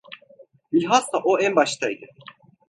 [0.73, 2.05] Bilhassa o en baştaydı.